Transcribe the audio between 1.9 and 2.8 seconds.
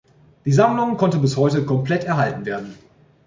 erhalten werden.